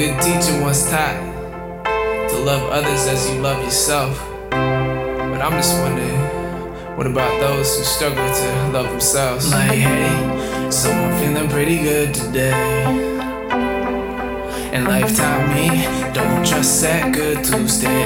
[0.00, 1.12] good teacher once taught
[2.30, 4.18] to love others as you love yourself.
[4.48, 9.50] But I'm just wondering, what about those who struggle to love themselves?
[9.50, 12.50] Like, hey, so I'm feeling pretty good today.
[14.72, 15.68] And life taught me,
[16.14, 18.02] don't trust that good Tuesday.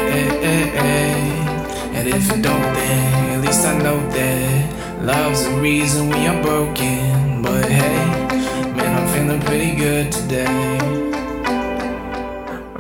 [1.94, 6.42] And if you don't, then at least I know that love's the reason we are
[6.42, 7.40] broken.
[7.40, 8.04] But hey,
[8.74, 11.13] man, I'm feeling pretty good today.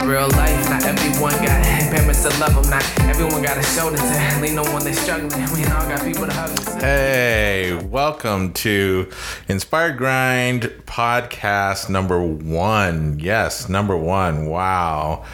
[0.04, 2.68] Real life, not everyone got parents to love them.
[2.70, 5.30] Not everyone got a shoulder to lean on when they're struggling.
[5.54, 6.80] We all got people to hug.
[6.82, 9.10] Hey, welcome to
[9.48, 13.18] Inspired Grind podcast number one.
[13.18, 14.44] Yes, number one.
[14.44, 15.24] Wow.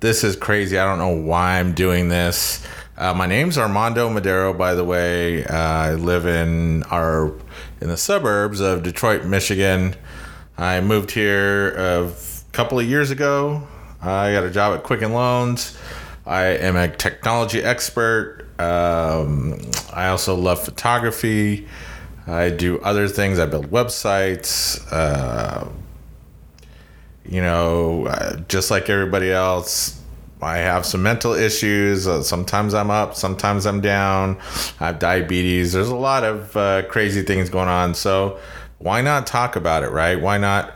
[0.00, 0.78] This is crazy.
[0.78, 2.66] I don't know why I'm doing this.
[2.96, 5.44] Uh, my name's Armando Madero, by the way.
[5.44, 7.26] Uh, I live in our
[7.82, 9.96] in the suburbs of Detroit, Michigan.
[10.56, 12.10] I moved here a
[12.52, 13.68] couple of years ago.
[14.06, 15.76] I got a job at Quicken Loans.
[16.26, 18.46] I am a technology expert.
[18.58, 19.60] Um,
[19.92, 21.66] I also love photography.
[22.26, 23.38] I do other things.
[23.38, 24.80] I build websites.
[24.92, 25.68] Uh,
[27.24, 30.00] you know, uh, just like everybody else,
[30.42, 32.06] I have some mental issues.
[32.06, 34.38] Uh, sometimes I'm up, sometimes I'm down.
[34.80, 35.72] I have diabetes.
[35.72, 37.94] There's a lot of uh, crazy things going on.
[37.94, 38.38] So,
[38.78, 40.20] why not talk about it, right?
[40.20, 40.73] Why not?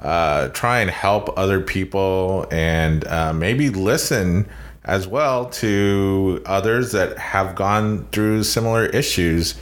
[0.00, 4.48] Uh, try and help other people and uh, maybe listen
[4.84, 9.56] as well to others that have gone through similar issues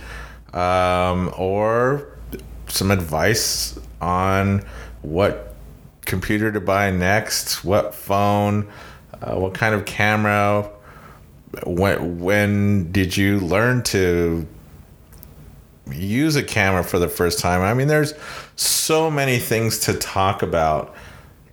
[0.55, 2.09] um, or
[2.69, 4.65] some advice on
[5.03, 5.55] what
[6.07, 8.69] computer to buy next, what phone,
[9.21, 10.71] uh, what kind of camera.
[11.67, 14.47] When when did you learn to
[15.93, 17.63] use a camera for the first time.
[17.63, 18.13] I mean, there's
[18.61, 20.95] so many things to talk about.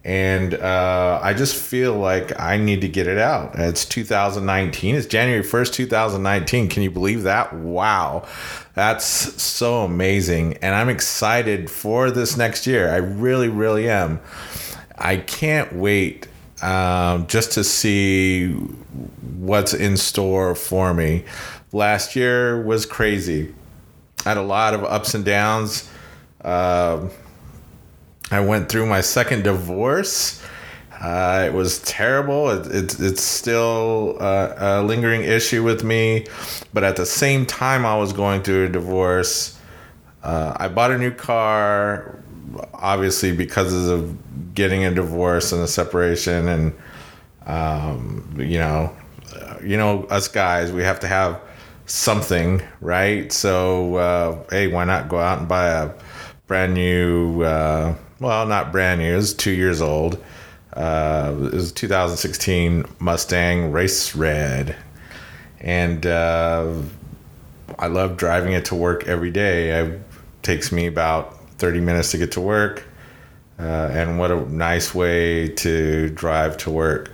[0.03, 3.55] And uh, I just feel like I need to get it out.
[3.55, 4.95] It's 2019.
[4.95, 6.69] It's January 1st, 2019.
[6.69, 7.53] Can you believe that?
[7.53, 8.27] Wow.
[8.75, 10.57] That's so amazing.
[10.57, 12.91] And I'm excited for this next year.
[12.91, 14.19] I really, really am.
[14.95, 16.27] I can't wait
[16.61, 18.51] um, just to see
[19.39, 21.25] what's in store for me.
[21.71, 23.53] Last year was crazy
[24.25, 25.87] I had a lot of ups and downs.
[26.45, 27.09] Uh,
[28.31, 30.41] I went through my second divorce.
[31.01, 32.49] Uh, it was terrible.
[32.49, 36.27] It, it, it's still uh, a lingering issue with me.
[36.73, 39.59] But at the same time, I was going through a divorce.
[40.23, 42.23] Uh, I bought a new car,
[42.73, 46.47] obviously, because of getting a divorce and a separation.
[46.47, 46.75] And,
[47.45, 48.95] um, you know,
[49.63, 51.41] you know, us guys, we have to have
[51.87, 53.31] something, right?
[53.31, 55.91] So, uh, hey, why not go out and buy a
[56.47, 60.23] brand new, uh, well, not brand new, it two years old.
[60.73, 64.75] Uh, it was 2016 Mustang Race Red.
[65.59, 66.73] And uh,
[67.79, 69.71] I love driving it to work every day.
[69.79, 70.01] It
[70.43, 72.85] takes me about 30 minutes to get to work.
[73.57, 77.11] Uh, and what a nice way to drive to work.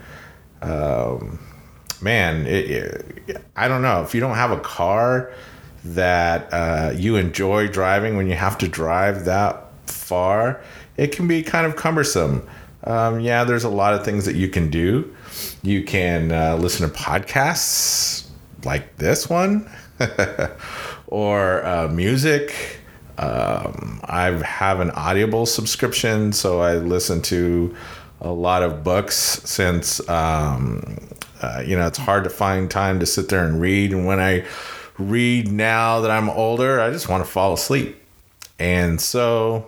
[0.61, 1.39] Um,
[2.01, 2.71] man, it,
[3.27, 5.31] it, I don't know if you don't have a car
[5.83, 10.61] that uh, you enjoy driving when you have to drive that far,
[10.97, 12.47] it can be kind of cumbersome.
[12.83, 15.15] Um, yeah, there's a lot of things that you can do.
[15.63, 18.27] You can uh, listen to podcasts
[18.63, 19.69] like this one,
[21.07, 22.79] or uh, music.
[23.17, 27.75] Um, I have an Audible subscription, so I listen to
[28.19, 30.97] a lot of books since um,
[31.41, 33.91] uh, you know, it's hard to find time to sit there and read.
[33.91, 34.45] And when I
[35.09, 37.97] read now that I'm older, I just want to fall asleep.
[38.59, 39.67] And so,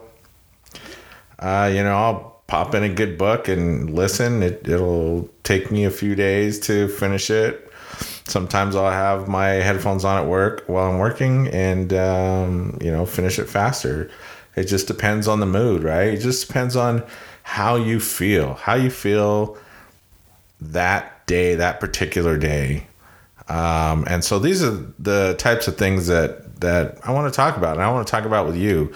[1.39, 4.44] uh, you know, I'll pop in a good book and listen.
[4.44, 7.71] It, it'll take me a few days to finish it.
[8.25, 13.05] Sometimes I'll have my headphones on at work while I'm working and, um, you know,
[13.05, 14.09] finish it faster.
[14.55, 16.13] It just depends on the mood, right?
[16.13, 17.03] It just depends on
[17.44, 19.57] how you feel, how you feel
[20.62, 22.88] that day, that particular day.
[23.50, 27.57] Um, and so these are the types of things that that I want to talk
[27.57, 28.94] about, and I want to talk about with you.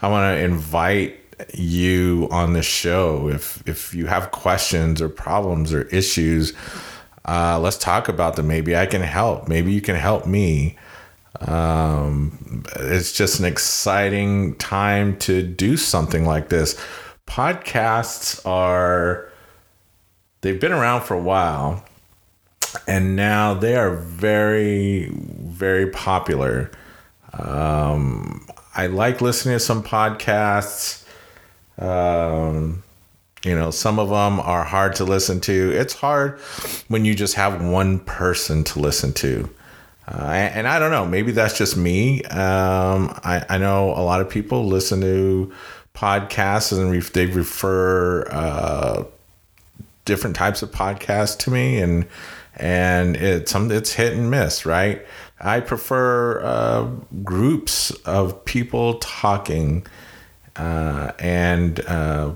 [0.00, 1.16] I want to invite
[1.54, 6.54] you on this show if if you have questions or problems or issues.
[7.24, 8.48] Uh, let's talk about them.
[8.48, 9.48] Maybe I can help.
[9.48, 10.78] Maybe you can help me.
[11.40, 16.80] Um, it's just an exciting time to do something like this.
[17.26, 19.30] Podcasts are
[20.40, 21.84] they've been around for a while
[22.86, 26.70] and now they are very very popular
[27.32, 31.00] um, i like listening to some podcasts
[31.80, 32.82] um,
[33.44, 35.72] You know, some of them are hard to listen to.
[35.72, 36.38] It's hard
[36.88, 39.48] when you just have one person to listen to.
[40.06, 42.22] Uh, and, I don't know, maybe that's just me.
[42.24, 45.52] Um, I, I, know a lot of people listen to
[45.94, 49.04] podcasts and re- they refer uh,
[50.04, 52.06] different types of podcasts to me, and
[52.60, 55.04] and it's some it's hit and miss, right?
[55.40, 56.90] I prefer uh,
[57.24, 59.86] groups of people talking
[60.56, 62.34] uh, and uh,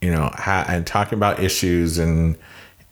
[0.00, 2.38] you know ha- and talking about issues and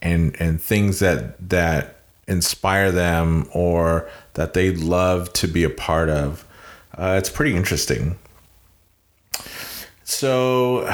[0.03, 6.09] and and things that that inspire them or that they love to be a part
[6.09, 6.45] of.
[6.99, 8.17] Uh, it's pretty interesting.
[10.03, 10.93] So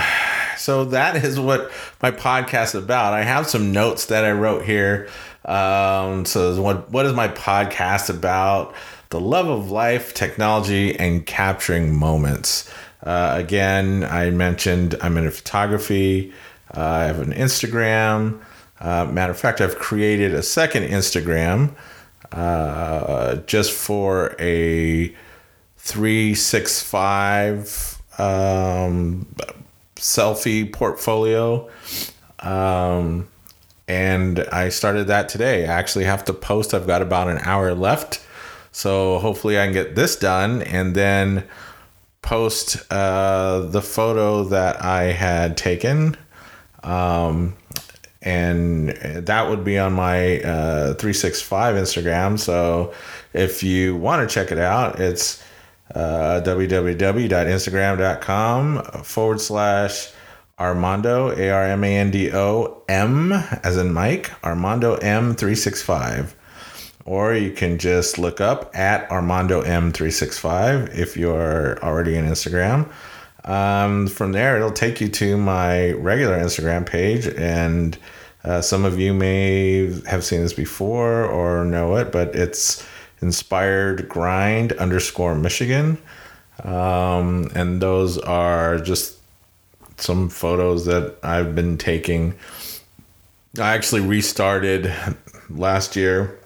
[0.58, 1.70] so that is what
[2.02, 3.12] my podcast is about.
[3.14, 5.08] I have some notes that I wrote here.
[5.44, 8.74] Um, so what what is my podcast about?
[9.10, 12.68] The love of life, technology, and capturing moments.
[13.02, 16.32] Uh, again, I mentioned I'm into photography.
[16.76, 18.40] Uh, I have an Instagram.
[18.80, 21.74] Uh, matter of fact, I've created a second Instagram
[22.32, 25.14] uh, just for a
[25.78, 29.26] 365 um,
[29.98, 31.68] selfie portfolio.
[32.40, 33.28] Um,
[33.86, 35.64] and I started that today.
[35.64, 36.74] I actually have to post.
[36.74, 38.24] I've got about an hour left.
[38.70, 41.44] So hopefully I can get this done and then
[42.22, 46.16] post uh, the photo that I had taken.
[46.82, 47.56] Um,
[48.20, 52.38] and that would be on my uh, 365 Instagram.
[52.38, 52.92] So
[53.32, 55.42] if you want to check it out, it's
[55.94, 60.12] uh, www.instagram.com forward slash
[60.58, 66.34] Armando, A R M A N D O M, as in Mike, Armando M365.
[67.04, 72.90] Or you can just look up at Armando M365 if you're already on Instagram.
[73.44, 77.96] Um, from there, it'll take you to my regular Instagram page, and
[78.44, 82.86] uh, some of you may have seen this before or know it, but it's
[83.20, 85.98] inspired grind underscore Michigan.
[86.64, 89.18] Um, and those are just
[89.96, 92.34] some photos that I've been taking.
[93.58, 94.92] I actually restarted
[95.50, 96.38] last year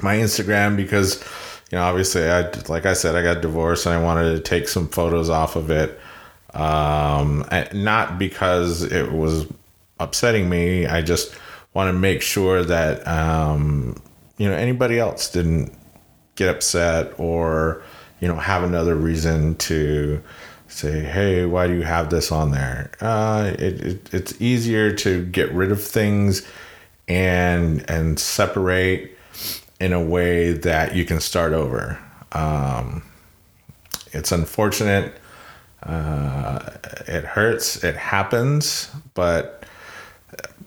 [0.00, 1.22] my Instagram because,
[1.70, 4.68] you know, obviously, I like I said, I got divorced and I wanted to take
[4.68, 5.98] some photos off of it.
[6.54, 9.46] Um, not because it was
[9.98, 10.86] upsetting me.
[10.86, 11.34] I just
[11.74, 14.00] want to make sure that um,
[14.36, 15.72] you know anybody else didn't
[16.42, 17.82] get upset or
[18.20, 20.22] you know have another reason to
[20.68, 22.90] say hey why do you have this on there?
[23.00, 26.46] Uh, it, it, it's easier to get rid of things
[27.08, 29.16] and and separate
[29.80, 31.98] in a way that you can start over.
[32.32, 33.02] Um,
[34.12, 35.14] it's unfortunate.
[35.82, 36.60] Uh,
[37.08, 37.82] it hurts.
[37.82, 39.64] It happens but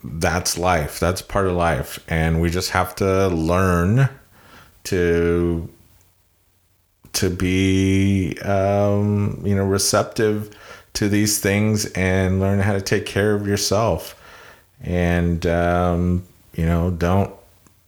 [0.04, 1.00] that's life.
[1.00, 2.04] That's part of life.
[2.08, 4.08] And we just have to learn
[4.86, 5.68] to
[7.14, 10.50] to be um, you know receptive
[10.94, 14.20] to these things and learn how to take care of yourself.
[14.80, 16.24] And um,
[16.54, 17.34] you know don't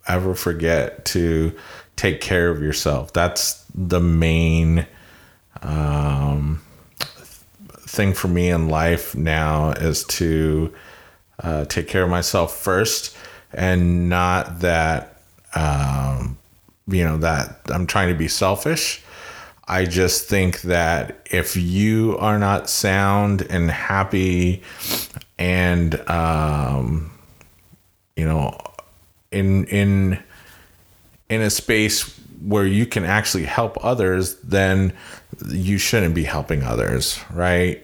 [0.07, 1.53] ever forget to
[1.97, 3.13] take care of yourself.
[3.13, 4.87] That's the main
[5.63, 6.63] um,
[7.81, 10.73] thing for me in life now is to
[11.43, 13.17] uh, take care of myself first
[13.53, 15.21] and not that
[15.55, 16.38] um,
[16.89, 19.03] you know that I'm trying to be selfish.
[19.67, 24.63] I just think that if you are not sound and happy
[25.39, 27.13] and um,
[28.17, 28.59] you know
[29.31, 30.23] in in
[31.29, 34.93] in a space where you can actually help others, then
[35.49, 37.83] you shouldn't be helping others, right?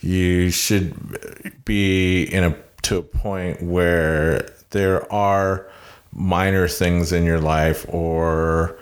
[0.00, 5.70] You should be in a to a point where there are
[6.14, 8.78] minor things in your life or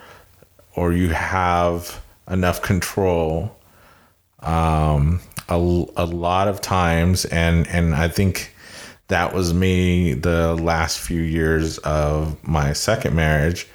[0.75, 3.55] or you have enough control
[4.39, 8.53] um, a, a lot of times and and I think
[9.07, 13.67] that was me the last few years of my second marriage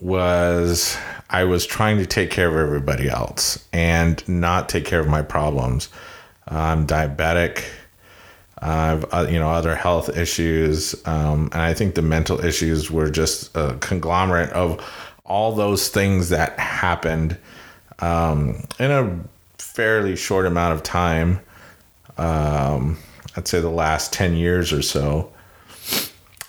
[0.00, 0.96] was
[1.30, 5.22] I was trying to take care of everybody else and not take care of my
[5.22, 5.88] problems.
[6.46, 7.64] I'm diabetic.
[8.60, 13.10] I've uh, you know other health issues, um, and I think the mental issues were
[13.10, 14.84] just a conglomerate of
[15.24, 17.36] all those things that happened
[18.00, 19.18] um, in a
[19.58, 21.40] fairly short amount of time.
[22.16, 22.98] Um,
[23.36, 25.32] I'd say the last ten years or so,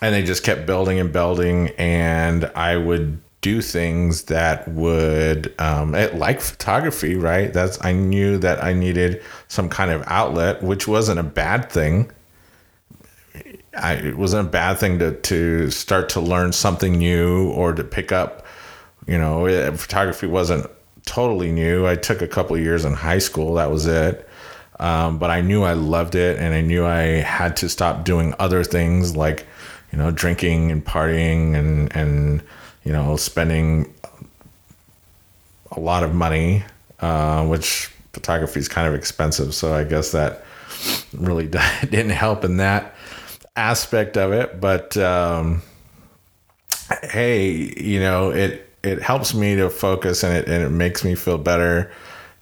[0.01, 5.93] and they just kept building and building, and I would do things that would um,
[6.13, 7.53] like photography right?
[7.53, 12.11] That's i knew that i needed some kind of outlet which wasn't a bad thing.
[13.77, 17.83] I, it wasn't a bad thing to, to start to learn something new or to
[17.83, 18.45] pick up
[19.07, 20.69] you know photography wasn't
[21.05, 21.87] totally new.
[21.87, 24.27] I took a couple years in high school that was it.
[24.81, 28.33] Um, but i knew i loved it and i knew i had to stop doing
[28.39, 29.45] other things like
[29.91, 32.41] you know drinking and partying and and
[32.83, 33.93] you know, spending
[35.71, 36.63] a lot of money,
[36.99, 39.53] uh, which photography is kind of expensive.
[39.53, 40.43] So I guess that
[41.13, 41.47] really
[41.81, 42.95] didn't help in that
[43.55, 44.59] aspect of it.
[44.59, 45.61] But um,
[47.03, 51.15] hey, you know, it it helps me to focus and it and it makes me
[51.15, 51.91] feel better.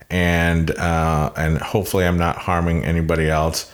[0.10, 3.72] And uh, and hopefully I'm not harming anybody else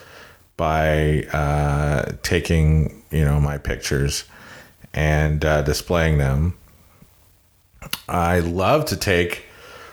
[0.58, 4.24] by uh, taking you know my pictures
[4.93, 6.55] and uh, displaying them.
[8.07, 9.45] I love to take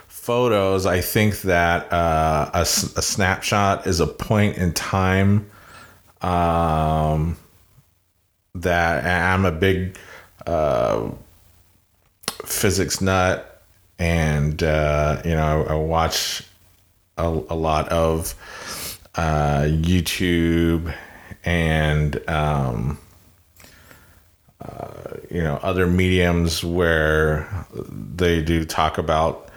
[0.09, 0.87] photos.
[0.87, 5.51] I think that uh, a, a, snapshot is a point in time
[6.21, 7.37] um,
[8.55, 9.99] that I'm a big
[10.47, 11.11] uh,
[12.45, 13.63] physics nut,
[13.99, 16.45] and uh, you know I, I watch
[17.17, 18.35] a, a, lot of
[19.15, 20.95] uh, YouTube
[21.45, 22.29] and.
[22.29, 22.99] Um,
[24.63, 27.67] uh, you know other mediums where
[28.15, 29.49] they do talk about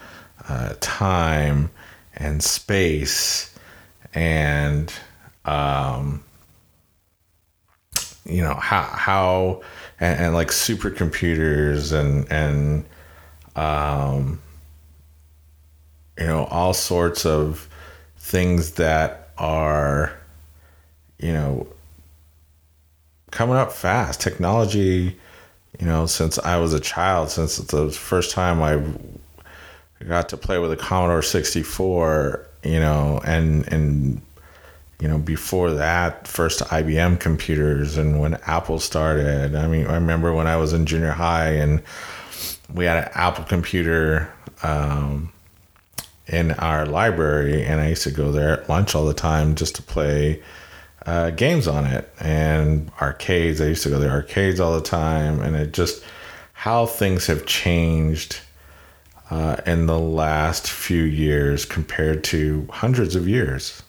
[0.47, 1.69] uh, time
[2.15, 3.53] and space
[4.13, 4.93] and
[5.45, 6.23] um,
[8.25, 9.61] you know how how
[9.99, 12.85] and, and, like supercomputers and and
[13.55, 14.41] um,
[16.17, 17.67] you know all sorts of
[18.17, 20.17] things that are
[21.19, 21.67] you know
[23.33, 24.21] coming up fast.
[24.21, 25.17] Technology,
[25.79, 28.81] you know, since I was a child, since the first time I
[30.05, 34.21] got to play with a Commodore 64, you know, and and
[34.99, 39.55] you know, before that, first IBM computers and when Apple started.
[39.55, 41.81] I mean, I remember when I was in junior high and
[42.73, 45.33] we had an Apple computer um,
[46.27, 49.75] in our library, and I used to go there at lunch all the time just
[49.75, 50.41] to play
[51.05, 53.61] uh, games on it and arcades.
[53.61, 56.03] I used to go to the arcades all the time, and it just
[56.53, 58.39] how things have changed
[59.29, 63.81] uh, in the last few years compared to hundreds of years.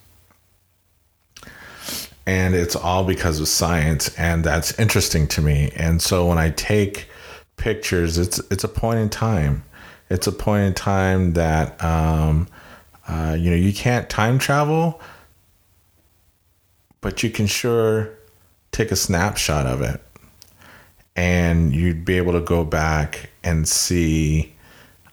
[2.27, 5.71] And it's all because of science, and that's interesting to me.
[5.77, 7.07] And so when I take
[7.57, 9.63] pictures, it's it's a point in time.
[10.09, 12.49] It's a point in time that um,
[13.07, 15.01] uh, you know you can't time travel,
[17.05, 18.09] but you can sure
[18.73, 20.01] take a snapshot of it
[21.15, 24.55] and you'd be able to go back and see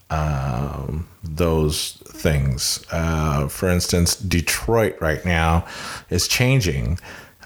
[0.09, 2.85] um, those things.
[2.91, 5.65] Uh, for instance, Detroit right now
[6.09, 6.97] is changing.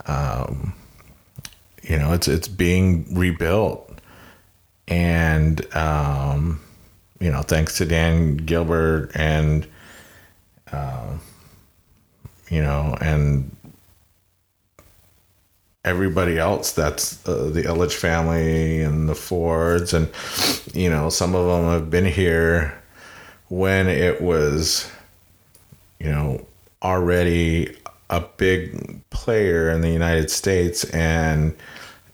[0.06, 0.74] Um,
[1.82, 3.98] you know, it's it's being rebuilt,
[4.86, 6.60] and um,
[7.18, 9.66] you know, thanks to Dan Gilbert and
[10.70, 11.18] uh,
[12.48, 13.55] you know, and
[15.86, 20.10] everybody else that's uh, the Ilitch family and the Fords and
[20.74, 22.76] you know some of them have been here
[23.48, 24.90] when it was
[26.00, 26.44] you know
[26.82, 27.74] already
[28.10, 31.56] a big player in the United States and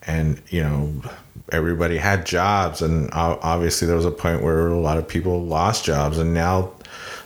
[0.07, 0.93] and you know
[1.50, 5.85] everybody had jobs and obviously there was a point where a lot of people lost
[5.85, 6.71] jobs and now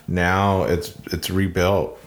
[0.08, 1.98] now it's it's rebuilt.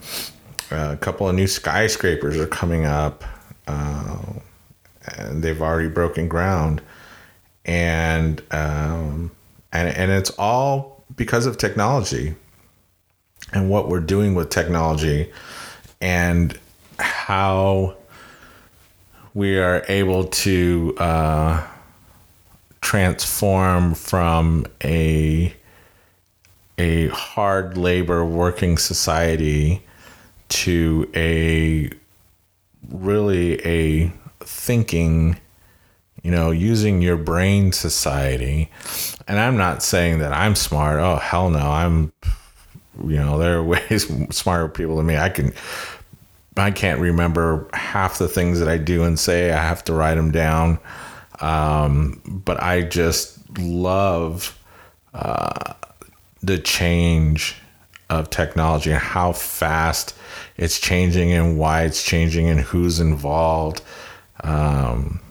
[0.71, 3.23] Uh, a couple of new skyscrapers are coming up
[3.69, 4.39] uh,
[5.17, 6.81] and they've already broken ground,
[7.65, 9.31] and um,
[9.71, 12.35] and and it's all because of technology
[13.53, 15.31] and what we're doing with technology
[16.01, 16.57] and
[16.99, 17.95] how
[19.33, 21.65] we are able to uh,
[22.81, 25.53] transform from a
[26.77, 29.83] a hard labor working society
[30.47, 31.89] to a
[32.87, 35.39] really a thinking,
[36.23, 38.71] you know, using your brain society.
[39.27, 40.99] And I'm not saying that I'm smart.
[40.99, 41.59] Oh, hell no.
[41.59, 42.13] I'm,
[43.05, 45.17] you know, there are ways smarter people than me.
[45.17, 45.53] I can,
[46.57, 49.51] I can't remember half the things that I do and say.
[49.51, 50.79] I have to write them down.
[51.41, 54.57] Um, but I just love
[55.13, 55.73] uh,
[56.41, 57.55] the change
[58.09, 60.15] of technology and how fast
[60.59, 63.81] it's changing and why it's changing and who's involved.
[64.43, 65.21] Um,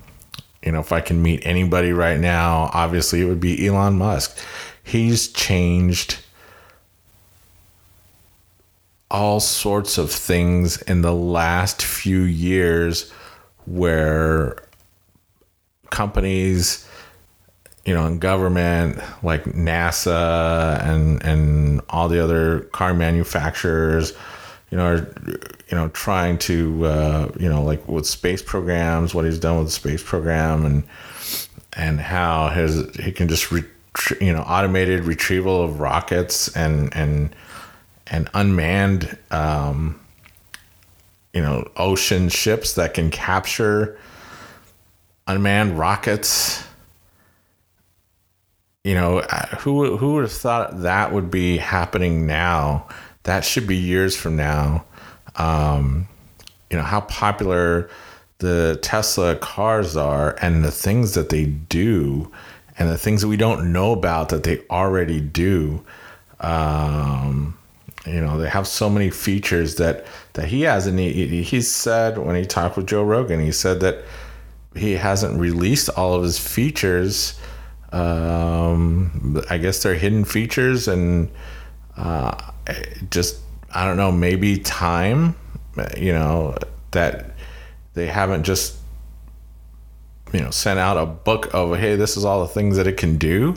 [0.62, 4.38] you know, if I can meet anybody right now, obviously it would be Elon Musk.
[4.82, 6.18] He's changed
[9.10, 13.10] all sorts of things in the last few years
[13.66, 14.62] where
[15.90, 16.88] companies
[17.84, 24.12] you know in government like NASA and and all the other car manufacturers
[24.70, 25.14] you know are
[25.68, 29.66] you know trying to uh, you know like with space programs what he's done with
[29.66, 30.84] the space program and
[31.74, 33.62] and how his he can just re,
[34.20, 37.34] you know automated retrieval of rockets and and
[38.06, 39.98] and unmanned um,
[41.32, 43.98] you know ocean ships that can capture
[45.26, 46.64] unmanned rockets.
[48.84, 49.20] You know
[49.58, 52.88] who who would have thought that would be happening now
[53.28, 54.84] that should be years from now.
[55.36, 56.08] Um,
[56.70, 57.88] you know how popular
[58.38, 62.30] the tesla cars are and the things that they do
[62.78, 65.84] and the things that we don't know about that they already do.
[66.40, 67.58] Um,
[68.06, 72.18] you know, they have so many features that that he has, and he he said
[72.18, 74.04] when he talked with Joe Rogan, he said that
[74.74, 77.38] he hasn't released all of his features.
[77.90, 81.30] Um, I guess they're hidden features, and
[81.98, 82.52] uh,
[83.10, 83.40] just
[83.74, 85.36] I don't know, maybe time.
[85.96, 86.56] You know
[86.90, 87.32] that
[87.94, 88.76] they haven't just
[90.32, 92.96] you know sent out a book of hey, this is all the things that it
[92.96, 93.54] can do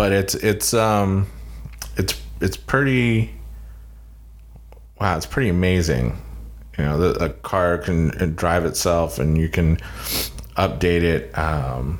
[0.00, 1.26] but it's it's um
[1.98, 3.30] it's it's pretty
[4.98, 6.16] wow it's pretty amazing
[6.78, 9.76] you know the, the car can drive itself and you can
[10.56, 11.98] update it um,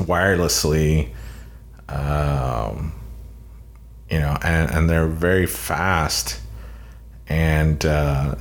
[0.00, 1.08] wirelessly
[1.88, 2.92] um,
[4.10, 6.40] you know and, and they're very fast
[7.28, 8.34] and uh,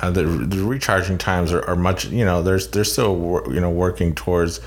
[0.00, 4.14] the, the recharging times are, are much you know there's they're still you know working
[4.14, 4.60] towards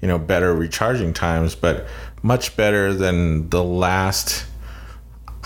[0.00, 1.86] you know better recharging times but
[2.22, 4.46] much better than the last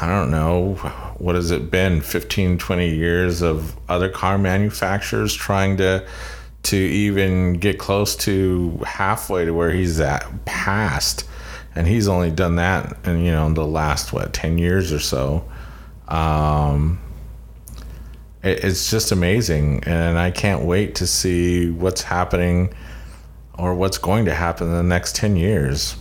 [0.01, 0.75] I don't know,
[1.19, 6.07] what has it been, 15, 20 years of other car manufacturers trying to
[6.65, 11.28] to even get close to halfway to where he's at past.
[11.75, 15.45] And he's only done that in, you know, the last what, 10 years or so.
[16.09, 17.01] Um
[18.43, 22.73] it, it's just amazing and I can't wait to see what's happening
[23.55, 25.97] or what's going to happen in the next 10 years.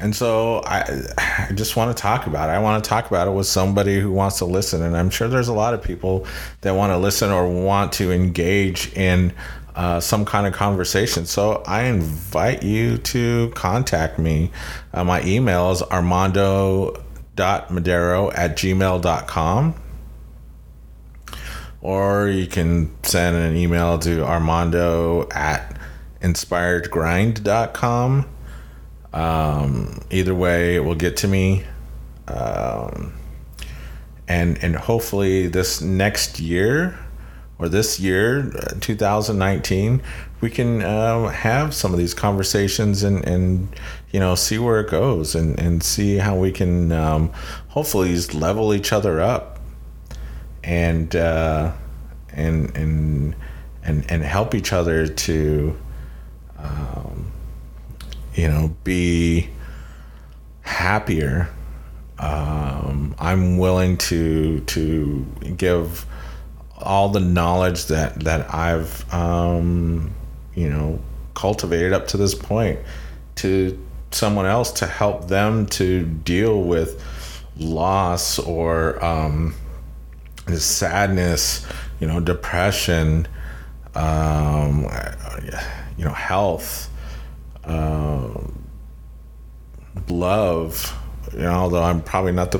[0.00, 0.80] And so I,
[1.18, 2.52] I just want to talk about it.
[2.52, 4.82] I want to talk about it with somebody who wants to listen.
[4.82, 6.26] And I'm sure there's a lot of people
[6.62, 9.32] that want to listen or want to engage in
[9.74, 11.26] uh, some kind of conversation.
[11.26, 14.50] So I invite you to contact me.
[14.92, 19.74] Uh, my email is armando.madero at gmail.com.
[21.80, 25.78] Or you can send an email to armando at
[26.20, 28.28] inspiredgrind.com.
[29.12, 31.64] Um, either way, it will get to me.
[32.28, 33.14] Um,
[34.28, 36.98] and and hopefully this next year
[37.58, 40.02] or this year, uh, 2019,
[40.40, 43.68] we can uh, have some of these conversations and and
[44.10, 47.30] you know see where it goes and and see how we can um,
[47.68, 49.60] hopefully level each other up
[50.64, 51.72] and uh,
[52.32, 53.36] and and
[53.84, 55.76] and and help each other to
[56.58, 57.32] um,
[58.34, 59.50] you know, be
[60.62, 61.48] happier.
[62.18, 66.06] Um, I'm willing to to give
[66.82, 70.12] all the knowledge that that I've um,
[70.54, 71.00] you know
[71.34, 72.78] cultivated up to this point
[73.36, 73.78] to
[74.10, 77.02] someone else to help them to deal with
[77.56, 79.54] loss or um,
[80.48, 81.66] sadness,
[82.00, 83.26] you know, depression,
[83.94, 84.86] um,
[85.96, 86.90] you know, health
[87.64, 88.28] uh,
[90.08, 90.98] love.
[91.32, 92.58] You know, although I'm probably not the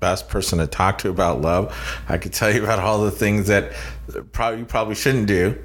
[0.00, 1.76] best person to talk to about love,
[2.08, 3.72] I could tell you about all the things that
[4.32, 5.58] probably you probably shouldn't do.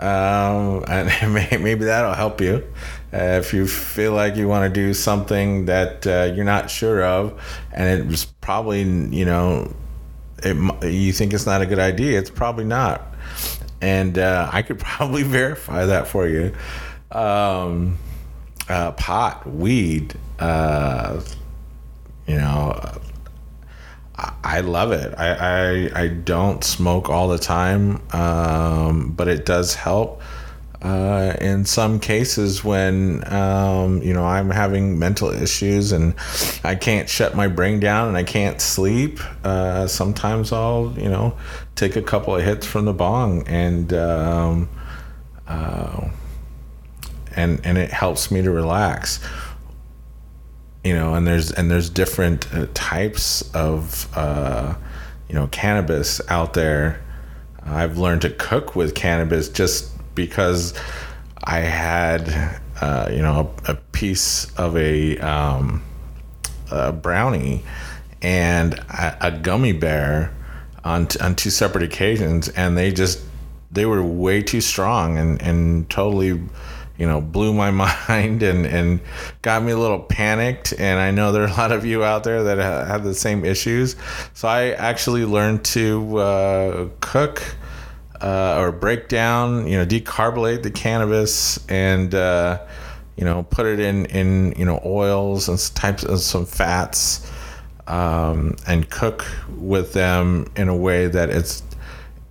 [0.00, 2.64] Um, and maybe that'll help you
[3.14, 7.04] uh, if you feel like you want to do something that uh, you're not sure
[7.04, 7.40] of,
[7.72, 9.72] and it was probably you know,
[10.42, 10.56] it,
[10.92, 12.18] you think it's not a good idea.
[12.18, 13.14] It's probably not,
[13.80, 16.52] and uh, I could probably verify that for you.
[17.12, 17.98] Um,
[18.68, 21.20] uh, pot, weed, uh,
[22.26, 22.98] you know,
[24.16, 25.12] I, love it.
[25.18, 30.22] I, I, I don't smoke all the time, um, but it does help.
[30.82, 36.14] Uh, in some cases when um, you know I'm having mental issues and
[36.62, 41.38] I can't shut my brain down and I can't sleep, uh, sometimes I'll you know
[41.74, 44.68] take a couple of hits from the bong and um,
[45.48, 46.10] uh,
[47.34, 49.20] and and it helps me to relax
[50.84, 54.74] you know and there's and there's different uh, types of uh,
[55.28, 57.00] you know cannabis out there.
[57.66, 60.74] I've learned to cook with cannabis just because
[61.44, 65.82] i had uh, you know a, a, piece of a, um,
[66.70, 67.62] a brownie
[68.20, 70.34] and a, a gummy bear
[70.84, 73.20] on, t- on two separate occasions and they just
[73.70, 76.40] they were way too strong and, and totally
[76.96, 77.70] you know, blew my
[78.08, 79.00] mind and, and
[79.42, 80.72] got me a little panicked.
[80.78, 83.44] And I know there are a lot of you out there that have the same
[83.44, 83.96] issues.
[84.32, 87.56] So I actually learned to uh, cook
[88.20, 92.64] uh, or break down, you know, decarbonate the cannabis and, uh,
[93.16, 97.30] you know, put it in, in, you know, oils and types of some fats
[97.86, 99.26] um, and cook
[99.56, 101.62] with them in a way that it's,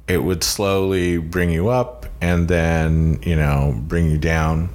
[0.07, 4.69] it would slowly bring you up and then you know bring you down.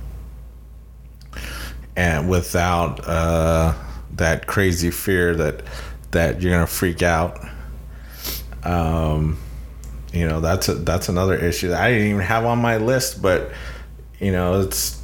[1.96, 3.74] And without uh,
[4.14, 5.62] that crazy fear that
[6.10, 7.38] that you're gonna freak out
[8.64, 9.38] um,
[10.12, 13.22] you know that's a, that's another issue that I didn't even have on my list
[13.22, 13.50] but
[14.18, 15.02] you know it's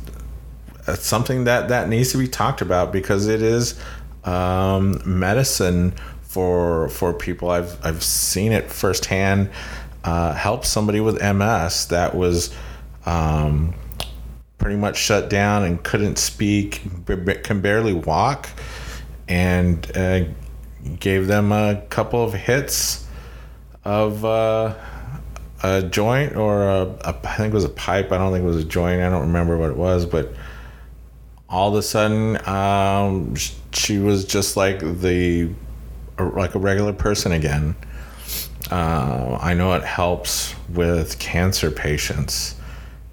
[0.87, 3.80] it's something that that needs to be talked about because it is
[4.24, 7.50] um, medicine for for people.
[7.50, 9.50] I've I've seen it firsthand
[10.04, 12.54] uh, helped somebody with MS that was
[13.06, 13.74] um,
[14.58, 16.82] pretty much shut down and couldn't speak,
[17.42, 18.48] can barely walk,
[19.28, 20.24] and uh,
[21.00, 23.06] gave them a couple of hits
[23.84, 24.74] of uh,
[25.62, 28.12] a joint or a, a, I think it was a pipe.
[28.12, 29.00] I don't think it was a joint.
[29.00, 30.34] I don't remember what it was, but
[31.48, 33.34] all of a sudden um,
[33.72, 35.50] she was just like the
[36.18, 37.74] like a regular person again
[38.70, 42.57] uh, I know it helps with cancer patients.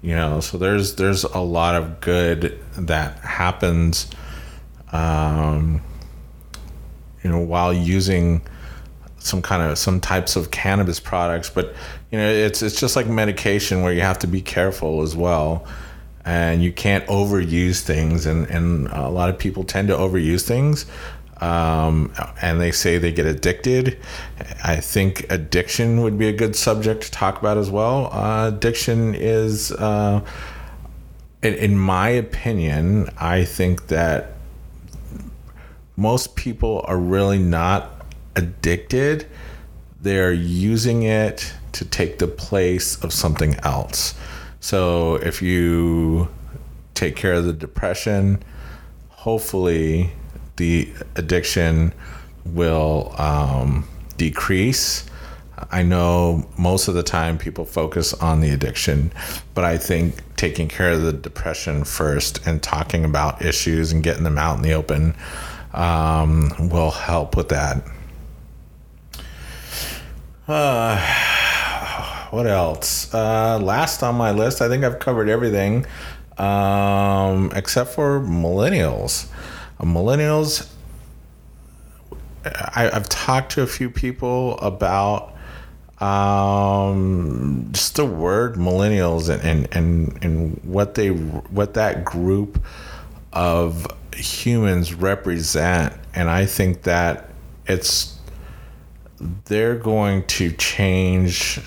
[0.00, 4.10] You know, so there's there's a lot of good that happens.
[4.90, 5.80] Um,
[7.22, 8.42] you know, while using
[9.18, 11.74] some kind of some types of cannabis products, but
[12.10, 15.64] you know, it's it's just like medication where you have to be careful as well,
[16.24, 20.86] and you can't overuse things, and and a lot of people tend to overuse things
[21.42, 23.98] um, and they say they get addicted.
[24.62, 28.10] I think addiction would be a good subject to talk about as well.
[28.12, 30.24] Uh, addiction is, uh,
[31.42, 34.34] in, in my opinion, I think that
[35.96, 39.26] most people are really not addicted.
[40.00, 44.14] They're using it to take the place of something else.
[44.60, 46.28] So if you
[46.94, 48.44] take care of the depression,
[49.08, 50.12] hopefully
[50.62, 51.92] the addiction
[52.44, 53.84] will um,
[54.16, 55.04] decrease.
[55.72, 59.12] I know most of the time people focus on the addiction,
[59.54, 64.22] but I think taking care of the depression first and talking about issues and getting
[64.22, 65.16] them out in the open
[65.72, 67.82] um, will help with that.
[70.46, 70.96] Uh,
[72.30, 73.12] what else?
[73.12, 75.86] Uh, last on my list, I think I've covered everything
[76.38, 79.26] um, except for millennials
[79.82, 80.68] millennials.
[82.44, 85.34] I, have talked to a few people about
[86.00, 92.62] um, just the word millennials and, and, and, and what they what that group
[93.32, 95.94] of humans represent.
[96.14, 97.30] And I think that
[97.66, 98.18] it's
[99.44, 101.60] they're going to change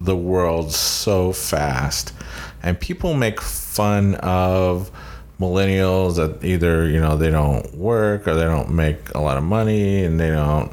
[0.00, 2.14] the world so fast.
[2.62, 4.90] And people make fun of
[5.38, 9.44] millennials that either you know they don't work or they don't make a lot of
[9.44, 10.72] money and they don't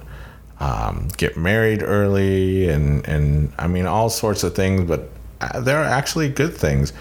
[0.59, 5.09] um, get married early and and I mean all sorts of things, but
[5.41, 6.93] uh, there are actually good things,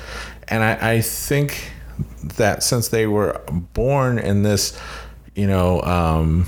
[0.49, 1.73] and I, I think
[2.37, 3.41] that since they were
[3.73, 4.79] born in this,
[5.35, 5.81] you know.
[5.83, 6.47] Um,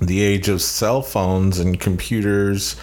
[0.00, 2.76] the age of cell phones and computers.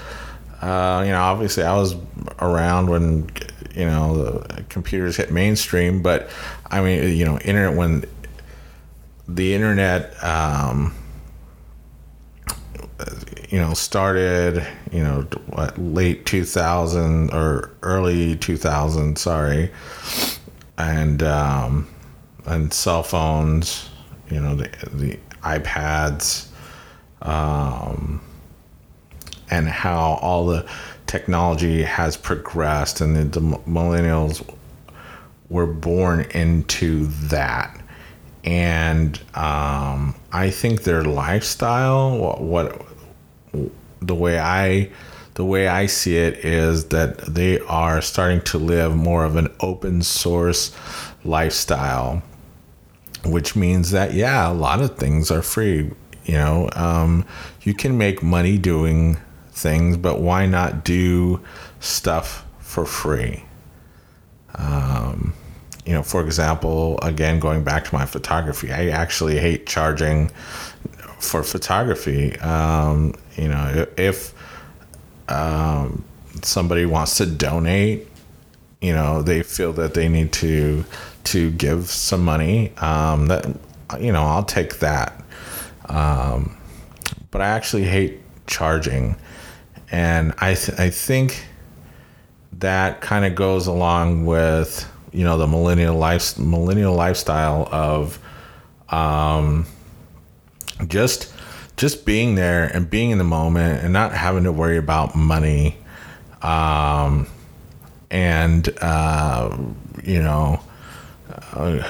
[0.61, 1.95] Uh, you know, obviously, I was
[2.39, 3.29] around when
[3.75, 6.29] you know the computers hit mainstream, but
[6.71, 8.05] I mean, you know, internet when
[9.27, 10.95] the internet, um,
[13.49, 19.69] you know, started, you know, what, late 2000 or early 2000, sorry,
[20.77, 21.89] and um,
[22.45, 23.89] and cell phones,
[24.29, 26.47] you know, the, the iPads,
[27.21, 28.21] um,
[29.49, 30.65] and how all the
[31.05, 34.41] technology has progressed and the, the millennials
[35.51, 37.77] were born into that.
[38.43, 42.85] And um, I think their lifestyle, what, what
[44.01, 44.89] the way I
[45.35, 49.47] the way I see it is that they are starting to live more of an
[49.61, 50.75] open source
[51.23, 52.21] lifestyle,
[53.23, 55.91] which means that, yeah, a lot of things are free.
[56.25, 57.25] You know, um,
[57.61, 59.17] you can make money doing
[59.51, 61.39] things, but why not do
[61.79, 63.45] stuff for free?
[64.55, 65.33] Um,
[65.85, 70.29] you know, for example, again, going back to my photography, I actually hate charging
[71.19, 72.37] for photography.
[72.39, 74.33] Um, you know, if
[75.27, 76.03] um,
[76.43, 78.07] somebody wants to donate,
[78.81, 80.83] you know, they feel that they need to
[81.25, 82.75] to give some money.
[82.77, 83.45] Um, that
[83.99, 85.23] you know, I'll take that.
[85.87, 86.57] Um,
[87.31, 89.15] but I actually hate charging,
[89.91, 91.45] and I th- I think
[92.53, 98.19] that kind of goes along with you know the millennial life millennial lifestyle of
[98.89, 99.65] um,
[100.87, 101.33] just
[101.77, 105.77] just being there and being in the moment and not having to worry about money
[106.41, 107.27] um,
[108.09, 109.57] and uh,
[110.03, 110.59] you know
[111.53, 111.83] uh,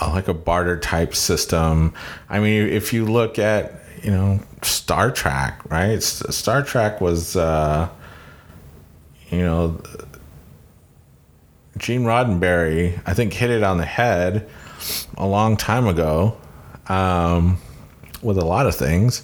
[0.00, 1.92] like a barter type system.
[2.28, 6.02] I mean if you look at you know star trek right?
[6.02, 7.88] Star trek was uh,
[9.30, 9.80] you know
[11.76, 14.48] gene roddenberry i think hit it on the head
[15.16, 16.36] a long time ago
[16.88, 17.58] um,
[18.22, 19.22] with a lot of things,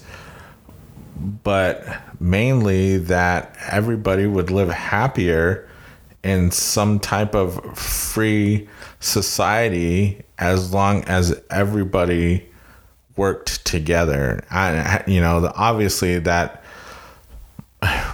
[1.43, 1.85] but
[2.19, 5.67] mainly that everybody would live happier
[6.23, 8.67] in some type of free
[8.99, 12.47] society as long as everybody
[13.17, 14.43] worked together.
[14.51, 16.63] I, you know, obviously that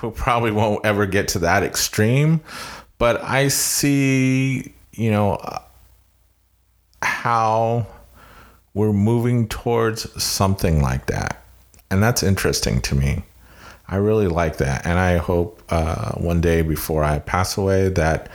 [0.02, 2.42] we probably won't ever get to that extreme,
[2.98, 5.40] but I see, you know,
[7.02, 7.88] how
[8.74, 11.44] we're moving towards something like that.
[11.90, 13.24] And that's interesting to me.
[13.88, 14.86] I really like that.
[14.86, 18.30] And I hope uh, one day before I pass away that,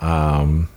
[0.00, 0.68] um,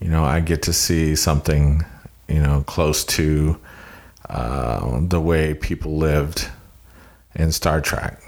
[0.00, 1.84] you know, I get to see something,
[2.28, 3.58] you know, close to
[4.28, 6.48] uh, the way people lived
[7.34, 8.21] in Star Trek.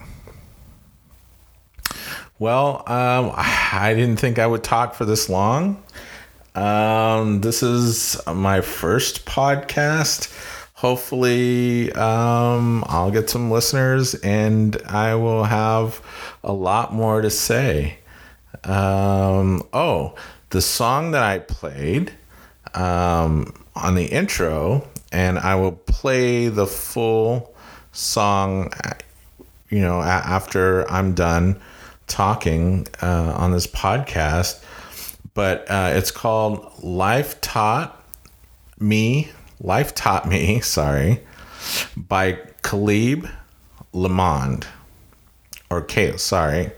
[2.41, 5.81] Well, um, I didn't think I would talk for this long.
[6.57, 10.37] Um, this is my first podcast.
[10.75, 16.01] Hopefully, um, I'll get some listeners and I will have
[16.43, 17.99] a lot more to say.
[18.65, 20.17] Um, oh,
[20.51, 22.13] the song that I played
[22.75, 27.55] um, on the intro, and I will play the full
[27.93, 28.73] song,
[29.71, 31.61] you know, after I'm done
[32.07, 34.65] talking uh, on this podcast
[35.35, 38.01] but uh, it's called Life Taught
[38.79, 41.21] Me, Life Taught Me, sorry,
[41.97, 43.29] by Caleb
[43.93, 44.67] Lemond.
[45.69, 46.71] Or Caleb, sorry.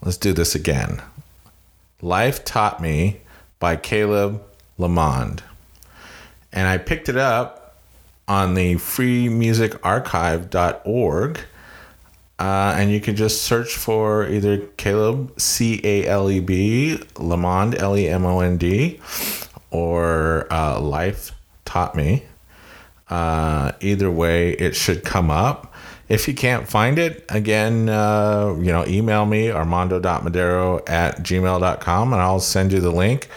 [0.00, 1.02] Let's do this again.
[2.00, 3.20] Life Taught Me
[3.58, 4.42] by Caleb
[4.78, 5.40] Lemond.
[6.52, 7.76] And I picked it up
[8.26, 11.40] on the freemusicarchive.org
[12.44, 17.80] uh, and you can just search for either Caleb C A L E B Lemond
[17.80, 19.00] L E M O N D
[19.70, 21.32] or uh, Life
[21.64, 22.24] Taught Me.
[23.08, 25.72] Uh, either way, it should come up.
[26.10, 32.20] If you can't find it, again, uh, you know, email me armando.madero at gmail.com and
[32.20, 33.30] I'll send you the link.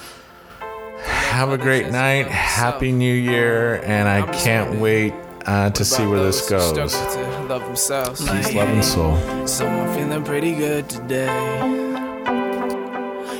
[1.04, 2.26] have a great night.
[2.28, 3.82] Happy New Year.
[3.84, 5.12] And I can't wait
[5.46, 6.72] uh, to see where this goes.
[6.72, 9.46] Peace, love, and soul.
[9.46, 11.28] So I'm feeling pretty good today.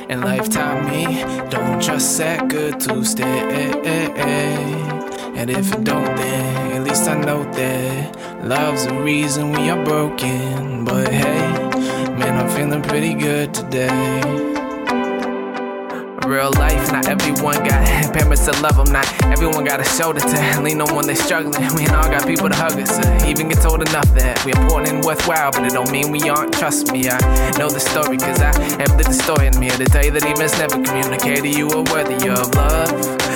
[0.07, 3.25] And life taught me, don't trust that good to stay.
[5.35, 9.83] And if it don't, then at least I know that love's the reason we are
[9.83, 10.85] broken.
[10.85, 11.51] But hey,
[12.17, 14.54] man, I'm feeling pretty good today
[16.27, 16.91] real life.
[16.91, 18.91] Not everyone got parents that love them.
[18.91, 21.61] Not everyone got a shoulder to lean on when they're struggling.
[21.75, 22.97] We all got people to hug us.
[22.97, 26.29] Uh, even get told enough that we're important and worthwhile, but it don't mean we
[26.29, 26.53] aren't.
[26.53, 27.17] Trust me, I
[27.57, 30.81] know the story, cause I am the historian here to tell you that even never
[30.83, 32.89] communicated you are worthy of love.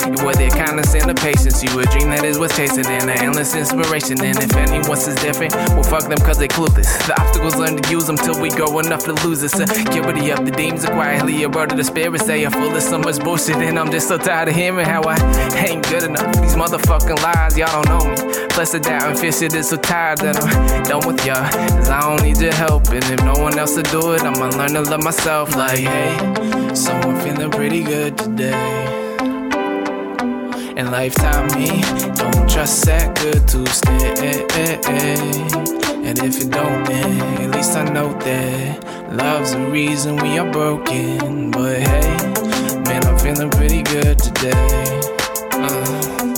[0.08, 1.62] You're worthy of kindness and the patience.
[1.62, 4.22] You a dream that is worth chasing and an endless inspiration.
[4.24, 6.90] And if anyone's is different, well, fuck them cause they clueless.
[7.06, 9.54] The obstacles learn to use them till we grow enough to lose us.
[9.54, 13.58] Uh, rid of the demons, quietly of the spirit, say a full so much bullshit,
[13.58, 15.16] and I'm just so tired of hearing how I
[15.56, 16.32] ain't good enough.
[16.42, 18.16] These motherfucking lies, y'all don't know me.
[18.50, 21.50] Plus, the doubt and fear shit is so tired that I'm done with y'all.
[21.50, 24.50] Cause I don't need your help, and if no one else will do it, I'ma
[24.58, 25.56] learn to love myself.
[25.56, 28.54] Like, hey, so I'm feeling pretty good today.
[30.76, 31.82] And life taught me,
[32.16, 34.46] don't trust that good to stay.
[36.06, 40.52] And if it don't, then at least I know that love's the reason we are
[40.52, 41.52] broken.
[41.52, 42.18] But hey,
[42.86, 45.02] man, I'm feeling pretty good today.
[45.52, 46.29] Uh.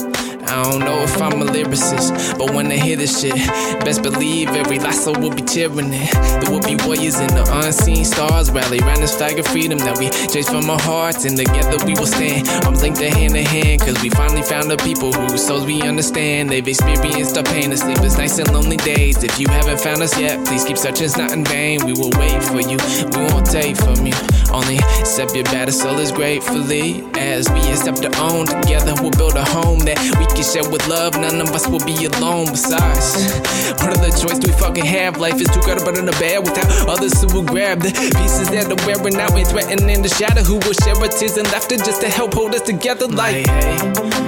[0.62, 3.34] I don't know if I'm a lyricist, but when I hear this shit,
[3.82, 6.12] best believe every last soul will be cheering it.
[6.14, 9.98] There will be warriors and the unseen stars rally round this flag of freedom that
[9.98, 12.48] we chase from our hearts, and together we will stand.
[12.48, 16.52] I'm linked hand in hand, cause we finally found the people whose souls we understand.
[16.52, 19.24] They've experienced our pain and sleepless nights and lonely days.
[19.24, 21.84] If you haven't found us yet, please keep searching, it's not in vain.
[21.88, 22.78] We will wait for you,
[23.18, 24.14] we won't take from you.
[24.54, 28.46] Only accept your battered soul as gratefully as we accept our own.
[28.46, 31.14] Together we'll build a home that we can share with love.
[31.16, 32.48] None of us will be alone.
[32.48, 33.32] Besides,
[33.80, 35.18] what other choice do we fucking have?
[35.18, 38.50] Life is too to burn in the bed without others who will grab the pieces
[38.50, 40.44] that are wearing out and threatening the shadow.
[40.44, 43.08] Who will share our tears and laughter just to help hold us together?
[43.08, 43.78] Like, hey,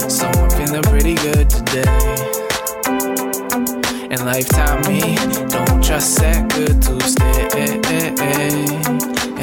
[0.07, 1.83] so I'm feeling pretty good today.
[4.11, 5.15] And life taught me,
[5.49, 7.33] don't trust that good to stay.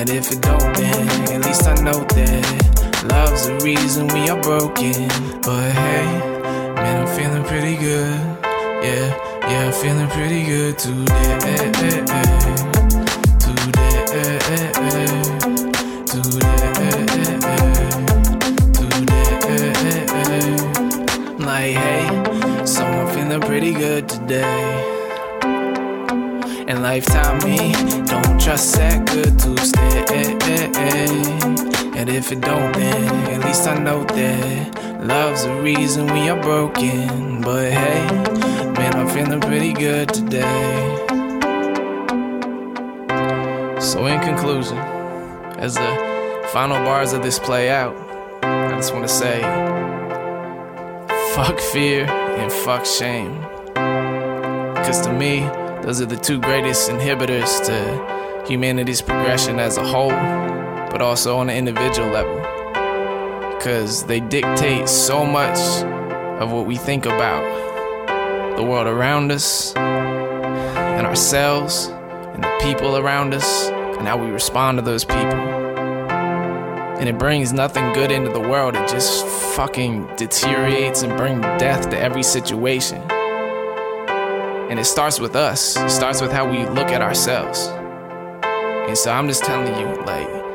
[0.00, 4.40] And if it don't, then at least I know that love's the reason we are
[4.40, 5.08] broken.
[5.42, 6.39] But hey,
[6.90, 8.20] man, I'm feeling pretty good.
[8.82, 9.06] Yeah,
[9.48, 11.72] yeah, I'm feeling pretty good today.
[13.38, 14.76] Today, today,
[21.38, 24.86] like hey, so I'm feeling pretty good today.
[26.68, 27.72] And lifetime me,
[28.04, 29.80] don't trust that good to stay.
[31.96, 36.40] And if it don't, then at least I know that love's the reason we are
[36.40, 37.40] broken.
[37.40, 38.06] But hey,
[38.72, 40.96] man, I'm feeling pretty good today.
[43.80, 44.78] So, in conclusion,
[45.58, 47.96] as the final bars of this play out,
[48.42, 49.40] I just want to say
[51.34, 53.38] fuck fear and fuck shame.
[54.74, 55.40] Because to me,
[55.82, 61.48] those are the two greatest inhibitors to humanity's progression as a whole, but also on
[61.48, 62.59] an individual level.
[63.60, 65.58] Because they dictate so much
[66.40, 73.34] of what we think about the world around us, and ourselves, and the people around
[73.34, 75.20] us, and how we respond to those people.
[75.20, 81.90] And it brings nothing good into the world, it just fucking deteriorates and brings death
[81.90, 83.02] to every situation.
[84.70, 87.66] And it starts with us, it starts with how we look at ourselves.
[88.88, 90.49] And so I'm just telling you, like,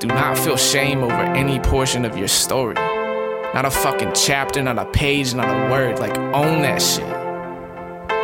[0.00, 2.74] do not feel shame over any portion of your story.
[2.74, 5.98] Not a fucking chapter, not a page, not a word.
[5.98, 7.06] Like, own that shit.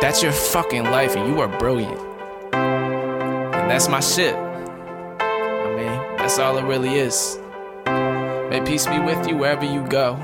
[0.01, 1.99] That's your fucking life, and you are brilliant.
[2.51, 4.35] And that's my shit.
[4.35, 7.37] I mean, that's all it really is.
[7.85, 10.15] May peace be with you wherever you go.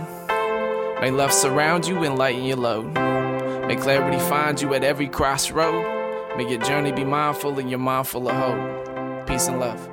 [1.01, 2.93] May love surround you and lighten your load.
[3.67, 6.35] May clarity find you at every crossroad.
[6.35, 9.27] May your journey be mindful and your mind full of hope.
[9.27, 9.92] Peace and love.